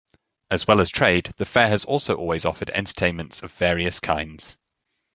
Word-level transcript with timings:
As 0.49 0.65
well 0.65 0.81
as 0.81 0.89
trade, 0.89 1.31
the 1.37 1.45
fair 1.45 1.67
has 1.67 1.85
also 1.85 2.15
always 2.15 2.43
offered 2.43 2.71
entertainments 2.71 3.43
of 3.43 3.51
various 3.51 3.99
kinds. 3.99 4.57